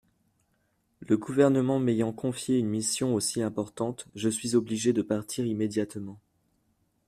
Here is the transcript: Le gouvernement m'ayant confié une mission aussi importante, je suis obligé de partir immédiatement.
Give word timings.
Le 1.01 1.15
gouvernement 1.15 1.77
m'ayant 1.77 2.11
confié 2.11 2.57
une 2.57 2.69
mission 2.69 3.13
aussi 3.13 3.43
importante, 3.43 4.07
je 4.15 4.29
suis 4.29 4.55
obligé 4.55 4.93
de 4.93 5.03
partir 5.03 5.45
immédiatement. 5.45 6.19